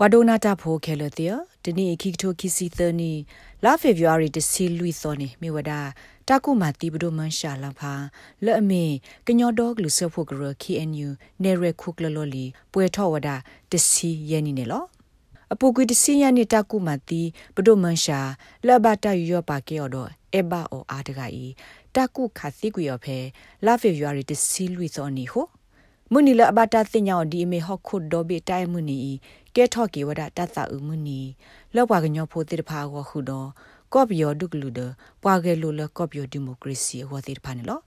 [0.00, 3.12] ပွာဒိုနာတာဖိုခဲလတဲ့ဒီနေ့ခိကထိုခိစီသနီ
[3.64, 5.72] လာဖေဗူအာရီတစီလူသောနေမိဝဒ
[6.28, 7.92] တာကုမာတီဘဒိုမန်ရှာလဖာ
[8.44, 8.84] လဲ့အမေ
[9.26, 11.08] ကညောဒေါဂလူဆဖို့ဂရ KNU
[11.42, 13.28] နေရခုကလလလီပွဲထောဝဒ
[13.72, 14.84] တစီယဲနီနေလော
[15.52, 17.22] အပူကွေတစီယနီတာကုမာတီ
[17.56, 18.20] ဘဒိုမန်ရှာ
[18.66, 21.44] လဘတာယောပါကေော်တော့အဘအောအာတကဤ
[21.94, 23.18] တာကုခါစီကွေော်ဖဲ
[23.66, 25.46] လာဖေဗူအာရီတစီလူသောနေဟို
[26.12, 28.98] မုန်နီလအဘတာတင်ညောဒီမေဟခုဒိုဘီတိုင်မုန်နီ
[29.54, 31.20] ကဲထော့ကေဝဒတတ်တာဥမုန်နီ
[31.74, 33.48] လောက်ပါကညောဖိုတိတဖာကိုခုတော့
[33.94, 34.80] ကော့ဘီယောဒုကလူဒ
[35.22, 37.80] ပွားကဲလိုလကော့ဘီယောဒီမိုကရေစီဟောတိတဖာနေလော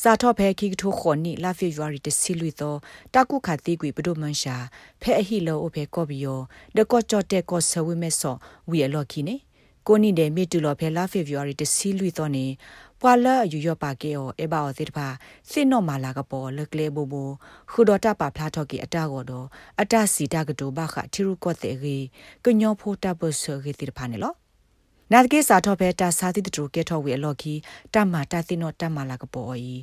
[0.00, 2.74] စာထော့ဖဲခိကထိုခွန်နီလာဖေဗူရီတစီလူသော
[3.14, 4.56] တကုခတိကွေဘဒုမန်ရှာ
[5.02, 6.40] ဖဲအဟီလောအဖေကော့ဘီယော
[6.76, 8.36] ဒကော့ချော့တဲ့ကော့ဆဝိမဲဆော
[8.70, 9.36] ဝီအလော်ခီနေ
[9.86, 12.44] ကိုနိတဲ့မေတူလောဖဲလာဖေဗူရီတစီလူသောနေ
[13.04, 15.08] ပွာလာယူရပါကေောအဘာအသစ်ပါ
[15.50, 17.22] စင်နောမာလာကပေါ်လကလေဘူဘူ
[17.70, 19.46] ခူဒတာပါဖလာထော့ကီအတာကောတော့
[19.80, 21.98] အတစီတာကတိုဘာခထီရုကော့တဲ့ရေ
[22.44, 24.32] ကညောဖိုတာဘဆရေတိဖာနေလော
[25.12, 27.54] နာတကေစာထောပဲတာစာတိတူကေထောဝေအလော်ခီ
[27.94, 29.74] တမ္မာတသိနောတမ္မာလာကပေါ်ဤ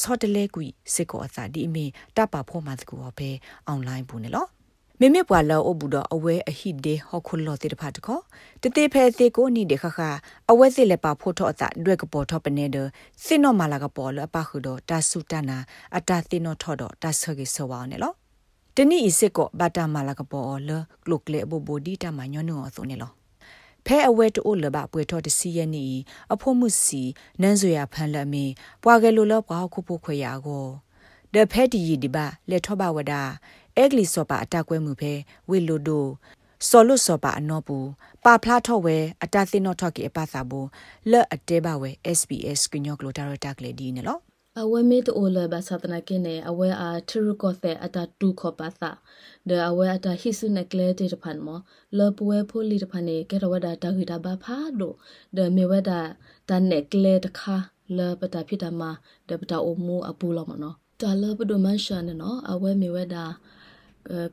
[0.00, 1.84] စောတလဲကွီစစ်ကောအစာဒီအမီ
[2.16, 3.30] တပဖို့မှတကူဟောပဲ
[3.66, 4.46] အွန်လိုင်းဘူးနေလော
[5.04, 8.18] မေမေပွာလောအဘူဒအဝဲအဟိဒေဟခုလောတိတဖတ်ကော
[8.62, 9.98] တတိဖဲစေကိုနီ de ခခ
[10.50, 12.76] အဝဲစစ်လက်ပါဖို့ထောအတာရွက်ကပေါ်ထောပနေဒ
[13.24, 15.58] စင်နောမာလာကပေါ်လပခုဒတာဆုတနာ
[15.96, 18.12] အတာသိနောထောဒတာဆကေဆောဝါနေလော
[18.76, 20.70] တနိဤစစ်ကောဘာတာမာလာကပေါ်လ
[21.04, 23.12] ကလုကလေဘူဘူဒီတာမညောနောဆိုနေလော
[23.86, 25.86] ဖဲအဝဲတိုးလဘပွေထော်တစီယနီ
[26.32, 27.02] အဖို့မှုစီ
[27.40, 28.44] နန်းစွေရဖန်လက်မီ
[28.82, 30.66] ပွာကဲလိုလပွားခုဖို့ခွေရကို
[31.34, 33.14] ဒဖဲတီဒီဒီဘာလက်ထောဘဝဒ
[33.76, 35.12] အဲဂလီစောပါအတကွဲမှုဖဲ
[35.50, 36.06] ဝေလိုဒို
[36.68, 37.78] စောလွတ်စောပါအနောပူ
[38.24, 40.60] ပါဖလားထော့ဝဲအတသိနော့ထော့ကေအပသာဘူ
[41.10, 44.20] လက်အတဲပါဝဲ SBS ကညောကလိုတာရတာကလေဒီနော်
[44.60, 48.82] အဝဲမေတိုလဘသသနာကိနေအဝဲအားထရုကောသေအတာတူခောပါသ
[49.48, 51.60] ဒအဝဲအတာဟိစုနကလေတေတဖန်မော
[51.98, 54.92] လပွဲဖိုလီတဖန်နေကေရဝဒတာဂိတာဘာဖာဒို
[55.36, 55.90] ဒမေဝဒ
[56.48, 57.56] တန်နကလေတခါ
[57.96, 58.82] လပတာဖိတမ
[59.28, 63.16] ဒပတာအမူအပူလောမနောတာလပဒမန်ရှာနေနော်အဝဲမေဝဒ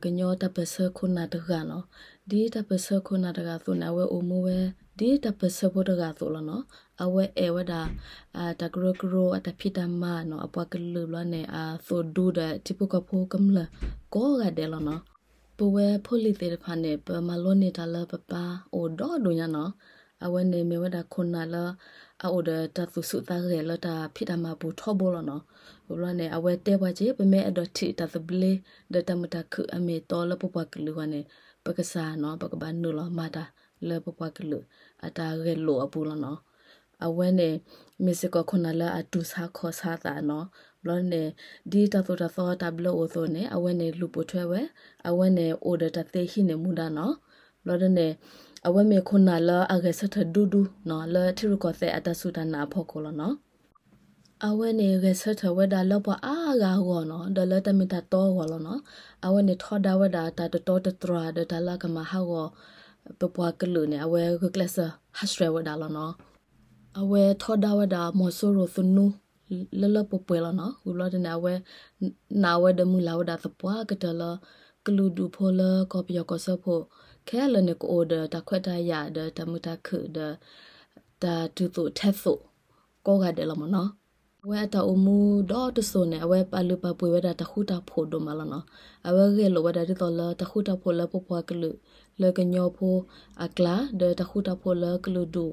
[0.02, 1.84] ကညောတပစခုနာတကနော်
[2.30, 4.58] ဒီတပစခုနာတကသုနာဝဲအမဝဲ
[4.98, 6.64] ဒီတပစဘောတကသုလနော်
[7.02, 7.72] အဝဲအဝဒ
[8.36, 13.58] အာတကရကရအတဖိတမနော်အပကလူလနဲ့အာသိုဒူဒတိပကဖိုကမလ
[14.14, 15.02] ကောကတဲ့လနော်
[15.56, 18.32] ပဝဲဖိုလီတေဖာနေပမလုံးနေတာလပပ
[18.74, 19.70] အိုဒေါ်ဒုညာနော်
[20.24, 21.56] အဝဲနေမေဝဒခုနာလ
[22.24, 25.42] အိုဒတသုစုတာရဲလတာဖိတမဘူထောဘောလနော်
[25.88, 28.52] ဘလနဲ့အဝဲတဲပါချေပမဲအဒတိတသဘလေ
[28.94, 31.20] ဒတမတခုအမေတော်လပပကလူကနေ
[31.64, 33.44] ပကစားနော်ပကဘာနုလမာတာ
[33.88, 34.58] လပပကလူ
[35.06, 36.38] အတာရဲလိုအပူလနော်
[37.06, 37.54] အဝဲနဲ့
[38.04, 40.46] မစ္စကခုနလာအတူစာခေါ်စားတာနော်
[40.82, 41.28] ဘလနဲ့
[41.70, 44.60] ဒီတသောတသောတဘလအိုသောနဲ့အဝဲနဲ့လူပိုထွဲဝဲ
[45.08, 47.14] အဝဲနဲ့အိုဒတသေးဟိနေမူဒါနော်
[47.66, 48.12] ဘလနဲ့
[48.66, 53.34] အဝဲမေခုနလာအဂစထဒူဒူနော်လာထီရကောတဲ့အတဆုတနာဖို့ကောလနော်
[54.46, 58.80] အဝဲနေရဆက်ထဝဒါလောပအာဂါဟောနော်ဒလတမီတာတော့ဟောလောနော်
[59.24, 62.46] အဝဲနေထောဒါဝဒါတာတတော်တတရာဒတလာကမဟာဟော
[63.20, 64.86] ပပွားကလူနေအဝဲကကလဆာ
[65.18, 66.12] ဟစရဝဒါလောနော်
[67.00, 69.04] အဝဲထောဒါဝဒါမောဆိုရိုသုနု
[69.80, 71.52] လလပပွေလောနော်ဟူလောဒနာဝဲ
[72.44, 74.22] နာဝဲဒမူလာဝဒါသပွားကတလ
[74.86, 75.60] ကလူဒူဖိုလ
[75.92, 76.82] ကောပယကောဆဖို့
[77.28, 80.18] ခဲလနေကိုဒတခွတ်တရဒတမူတခုဒ
[81.22, 82.40] တာတူတူထက်ဖို့
[83.06, 83.90] ကောကတယ်လမနော်
[84.48, 85.16] ဝဲတာအမှု
[85.50, 88.64] ဒေါ်တဆုနေဝဲပလူပပွေဝဲတာတခုတာဖို့ဒမလနော်
[89.06, 91.70] အဝဲကလောဝဲတာတော်လတခုတာဖို့လပပွားကလူ
[92.22, 92.98] လကညောဖို့
[93.44, 95.46] အကလာဒတခုတာဖို့လကလူဒူ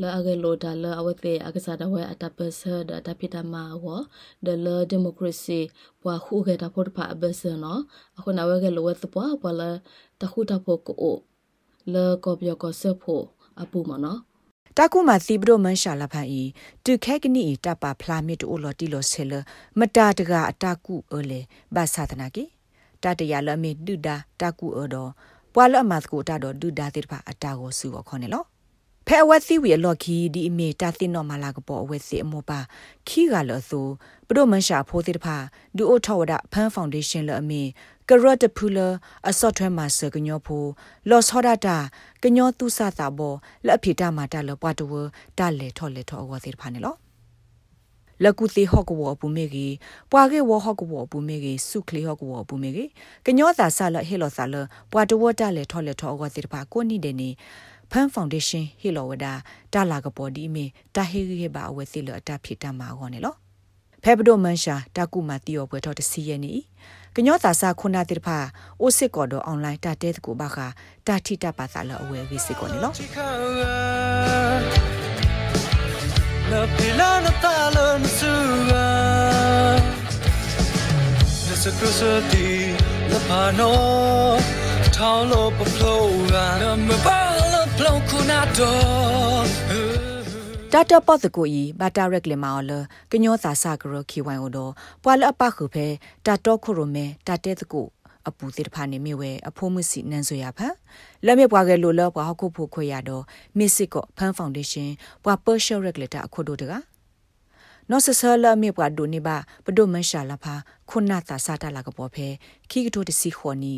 [0.00, 3.86] လာအကလောတာလာအဝဲအကစားတဝဲအတပစဒတပိတမာဝ
[4.46, 5.60] ဒလဒီမိုကရေစီ
[6.02, 7.80] ပွားခုခဲ့တာဖို့ဖာဘစနော်
[8.18, 9.70] အခုနဝဲကလောဝဲသပွားပွားလာ
[10.20, 11.16] တခုတာဖို့ကို
[11.92, 13.24] လောကောပြောကောဆဖို့
[13.62, 14.20] အပူမနော်
[14.78, 16.42] တကုမသီဘရမန်ရှာလာဖာဤ
[16.84, 19.32] တုခဲကနီတပဖလာမီတိုလော်တီလော်ဆဲလ
[19.78, 21.40] မတာတကအတကုအလေ
[21.74, 22.44] ဘာသာသနာကေ
[23.02, 25.10] တတရလမေဒုဒါတကုအတော်
[25.54, 28.44] ပွာလအမတ်ကိုတတော်ဒုဒါတိတဖအတာကိုစုခေါ်နေလော
[29.08, 32.58] ဖဲအဝက်စီဝီအလော်ခီဒီအမေတာသိနော်မလာကပေါ်အဝက်စီအမောပါ
[33.08, 33.86] ခီကလောဆို
[34.26, 35.36] ပဒိုမန်ရှာဖိုးတိတဖာ
[35.76, 37.62] ဒူအိုထောဝဒဖန်ဖောင်ဒေးရှင်းလအမေ
[38.08, 38.88] ကရတ်တဖူလာ
[39.28, 40.64] အစော့ထွဲမှာစကညောဖို
[41.10, 41.76] လော့ဆောဒတာ
[42.22, 43.34] ကညောသူစတာဘော
[43.66, 44.92] လက်ဖေတာမာတာလပွားတဝ
[45.38, 46.94] တာလေထော်လေထော်အဝစီဖာနေလော
[48.24, 49.74] လကုတိဟော့ကဝပူမေကြီး
[50.10, 52.88] ပွာကေဝဟော့ကဝပူမေကြီးစုခလီဟော့ကဝပူမေကြီး
[53.26, 54.54] ကညောသာဆလဟေလောဆလ
[54.92, 57.30] ပွာတဝတာလေထော်လေထော်အဝစီဖာကိုနိတဲ့နေ
[57.90, 59.32] ဖန်ဖောင်ဒေးရှင်းဟီလောဝဒါ
[59.72, 63.34] တာလာကပေါ်ဒီမီတာဟေဟေဘာအဝစီလအတာဖြစ်တမှာဟောနေလော
[64.02, 66.52] ဖဲဘဒိုမန်ရှာတာကုမာတီယောပွဲတော်တစီယနီ
[67.14, 68.38] ကညောတာစာခုနာတိဖာ
[68.80, 70.66] အိုစစ်ကော်တော့အွန်လိုင်းတာတဲတကူဘာခာ
[71.06, 72.92] တာထိတာပါစာလအဝဲဝိစစ်ကောနေလော
[76.50, 78.86] La pila na talon suga
[81.48, 82.46] Nasa kusati
[83.10, 83.70] la pano
[84.96, 87.35] Tao lo pa flow ga Na me ba la flow kuna do
[90.72, 92.70] တာတပတ်တကိုဤဘာတာရက်လေမော်လ
[93.10, 95.86] ကညောသာစာကရခိဝိုင်အိုတော့ပွာလအပခုဖဲ
[96.26, 97.86] တာတော့ခုရမဲတာတဲတကို
[98.28, 100.68] အပူတိတဖာနေမြဝဲအဖိုးမစီနန်းဆိုရဖာ
[101.24, 103.24] လက်မြပွားကဲလိုလောပွားဟခုဖို့ခွေရတော့
[103.58, 104.94] မစ်စစ်ကဖန်ဖောင်ဒေးရှင်း
[105.24, 106.72] ပွာပတ်ရှယ်ရက်လက်တာအခုတို့တက
[107.90, 110.54] နော်ဆဆလာမြေပွားဒိုနေပါပဒိုမန်ရှာလာဖာ
[110.90, 112.26] ခုနာတာစာတာလာကပေါ်ဖဲ
[112.70, 113.74] ခိကတိုတစီခေါ်နီ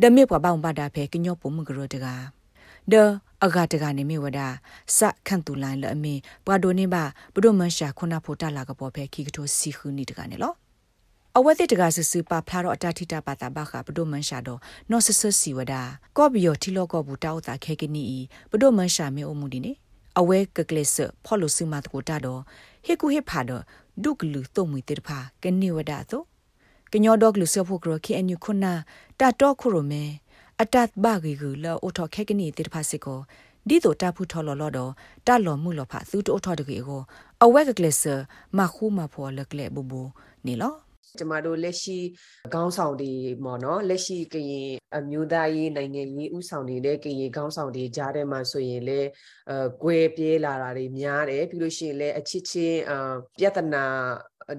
[0.00, 2.06] ဒမေပွားဘောင်ပါတာဖဲကညောပုံမကရတက
[2.92, 2.94] ဒ
[3.44, 4.40] အဂါတကနေမိဝဒ
[4.96, 6.14] စခန့်တူလိုင်းလအမေ
[6.46, 7.04] ပွာဒိုနေပါ
[7.34, 10.52] ဘဒိုမန်ရှာခုနာဖို့တာလာကပေါ်ဖဲခိကတိုစီခူနီတကနေလော
[11.36, 15.74] အဝဲတဲ့တကဆဆပဖလာတော့အတတိတာပါတာဘခဘဒိုမန်ရှာတော့နော်ဆဆစီဝဒ
[16.16, 18.04] ကော့ဘီယောတီလောကောဘူးတောက်တာခဲကနီ
[18.50, 19.72] ဘဒိုမန်ရှာမေအမှုဒီနေ
[20.18, 20.88] အဝဲကကလစ်
[21.24, 22.40] ဖော်လို့စမတ်ကိုတာတော့
[22.86, 23.62] ဟေကူဟေဖာတော့
[24.02, 26.24] ဒုကလူတုံမီတေဖာကနေဝဒတော့
[26.92, 28.72] ကညောဒေါကလူဆဖို့ကရခေအန်ယူခုနာ
[29.20, 30.02] တာတော့ခုရမဲ
[30.62, 33.20] အတတ်ဘာဂီဂူလောအိုထော်ခဲကနီတေဖာစစ်ကို
[33.68, 34.92] ဒီတို့တာဖူထော်လော်လော်တော့
[35.26, 37.02] တလော်မှုလော်ဖာသူတို့ထော်တကေကို
[37.44, 37.96] အဝဲကကလစ်
[38.58, 40.02] မခူမဖော်လကလေဘူဘူ
[40.46, 40.74] နေလော
[41.18, 41.98] ကျမတို့လက်ရှိ
[42.54, 43.12] ခေါင်းဆောင်တွေ
[43.44, 49.00] ပေါ့နော်လက်ရှိကရင်အမျိုးသားရေးနိုင်ငံရေးဥဆောင်နေတဲ့ကရင်ခေါင်းဆောင်တွေကြားထဲမှာဆိုရင်လေ
[49.50, 52.94] အဲကွဲပြဲလာတာတွေများတယ်ပြီးလို့ရှိရင်လည်းအချစ်ချင်းအ
[53.38, 53.84] ပြဿနာ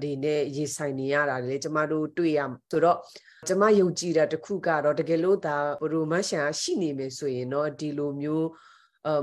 [0.03, 2.39] ဒီနဲ့ရေဆိုင်နေရတာလေကျမတို့တွေ့ရ
[2.71, 2.97] ဆိုတော့
[3.47, 8.78] ကျမယုံကြည်တာတခုကတော့တကယ်လို့ဒါဘရိုမန်ရှာရှိနေမယ်ဆိုရင်တော့ဒီလိုမျိုးအ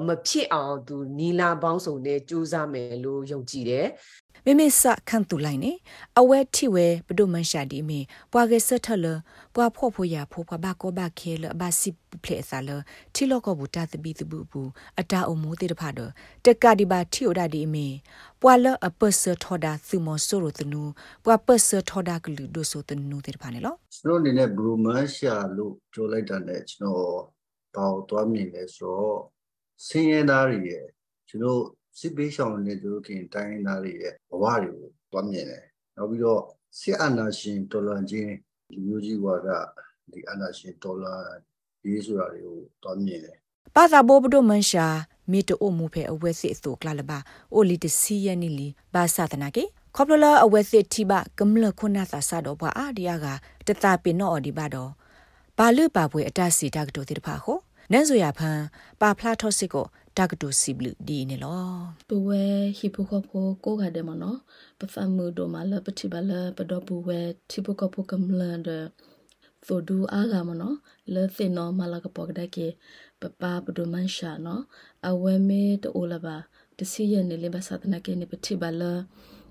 [0.06, 3.86] မဖြစ်အောင်သူနီလာပေါင်းစုံနဲ့စူးစမ်းမယ်လို့ယုံကြည်တယ်
[4.44, 5.72] မေမေစခန့်တူလိုက်နေ
[6.18, 8.00] အဝဲထိဝဲဘဒုမန်ရှာဒီမီ
[8.32, 9.06] ပွာကစထလ
[9.54, 11.90] ပွာဖို့ဖို့ရဖို့ပွာဘကောဘခဲလဘာစီ
[12.22, 12.70] ပလက်ဆာလ
[13.14, 14.70] တီလောကဘူတာတဘီတဘူဘူး
[15.00, 16.10] အတာအမိုးတေတဖာတော့
[16.44, 17.86] တက်ကဒီဘာထီအိုဒါဒီမီ
[18.42, 20.82] ပွာလအပစထောဒါသူမဆိုရတနူ
[21.24, 27.18] ပွာပစထောဒါကလူဒိုဆိုတနူတေတဖာနေလောကျွန်တော်အနေနဲ့ဘရူမန်ရှာလို့ပြောလိုက်တာနဲ့ကျွန်တော်
[27.74, 29.35] ဘာကိုသွားမြင်လဲဆိုတော့
[29.84, 30.84] ဆင်းရဲသားတွေရဲ့
[31.28, 31.60] ကျွန်တော်
[31.98, 35.64] စစ်ပေးရှောင်နေတဲ့သူတို့ခင်တိုင်းရင်းသားတွေရဲ့ဘဝတွေကိုတွားမြင်တယ်။
[35.96, 36.42] နောက်ပြီးတော့
[36.78, 38.32] စစ်အာဏာရှင်တော်လှန်ခြင်း
[38.72, 39.48] လူမျိုးကြီးဝါဒ
[40.12, 41.22] ဒီအာဏာရှင်တော်လှန်
[41.86, 43.36] ရေးဆိုတာတွေကိုတွားမြင်တယ်။
[43.76, 44.86] ပါသာဘောဘဒမန်ရှာ
[45.32, 47.18] မီတိုအမှုဖဲအဝဲစစ်အစိုကလာလပါ
[47.54, 49.64] အိုလီတစီယနီလီဘာသာတနာကေ
[49.96, 53.26] ခေါပလလာအဝဲစစ်တီဘကမ္လခုနာသာဆာတော့ဘအာဒီယာက
[53.66, 54.90] တတပင်တော့ဒီပါတော့
[55.58, 57.58] ဘာလူပါပွဲအတစီတကတိုတိတဖာဟို
[57.92, 58.60] နန်းဆိုရဖန်
[59.00, 59.86] ပါဖလာထော့စစ်ကို
[60.16, 61.66] တကတူစီဘလူဒီနေလော
[62.08, 62.42] ပဝဲ
[62.78, 64.38] ဟီပိုကဖိုကိုကတဲ့မနော်
[64.78, 68.68] ပဖမ်မူဒိုမာလပတိဘလပဒပဝဲတီပိုကဖိုကမလန်ဒ
[69.66, 70.76] ဖိုဒူအာဂါမနော်
[71.14, 72.66] လဲသင်နော်မလာကပေါကတဲ့ကေ
[73.20, 74.62] ပပပဒိုမန်ရှာနော်
[75.08, 76.36] အဝဲမေတိုလဘာ
[76.78, 78.82] တစီရနေလေဘသနာကေနေပတိဘလ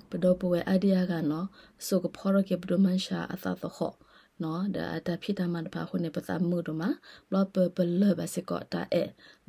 [0.10, 1.48] ပဒပဝဲအဒီယာကနော်
[1.86, 3.96] ဆိုကဖောရကေပဒိုမန်ရှာအသသခော့
[4.44, 6.90] နော်ဒါတာဖြစ်တာမှတပါခုနေပစမှုတို့မှာ
[7.32, 9.04] ဘလပပလဘစကောတာအဲ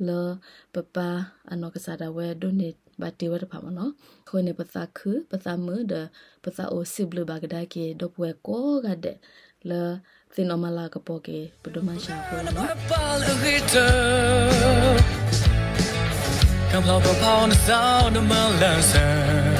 [0.07, 0.09] လ
[0.73, 0.97] ပပ
[1.51, 2.69] အနောကစားတာဝဲဒိုနေ
[3.01, 3.91] ဘတ်တေဝတ်ဖာမနော်
[4.27, 5.93] ခုနေပစခုပစမှုဒ
[6.43, 9.17] ပစအိုစီဘလဘဂဒါကေဒပဝဲကိုဂတဲ့
[9.69, 9.71] လ
[10.33, 15.07] သင်နမလာကပိုကေပဒမရှာဖိုနော်
[16.71, 19.53] Come on, come on, the sound of my lesson.
[19.53, 19.56] Let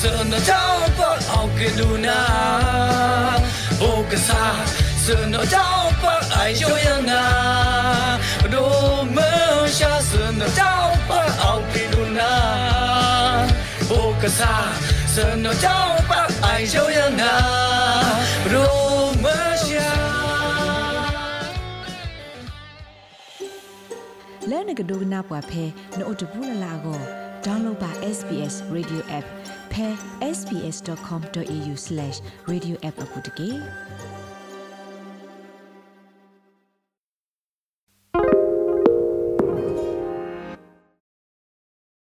[0.00, 2.20] စနကြောင့်ပတ်အောင်ကလူနာ
[3.80, 4.60] ဘုကစား
[5.04, 7.22] စနကြောင့်ပတ်အိုင်ချိုယနာ
[8.52, 8.72] ဒို
[9.16, 9.18] မ
[9.76, 12.32] ရှာစနကြောင့်ပတ်အောင်ကလူနာ
[13.88, 14.70] ဘုကစား
[15.14, 17.34] စနကြောင့်ပတ်အိုင်ချိုယနာ
[18.52, 18.74] ဒို
[19.24, 19.26] မ
[19.64, 19.90] ရှာ
[24.50, 25.64] လဲနကဒိုနာပွားဖဲ
[25.98, 29.26] နို့တဘူးလာကို download ပါ SBS radio app
[29.72, 29.86] pe
[30.36, 33.50] sbs.com.au/radioapp အပုတ်တကေ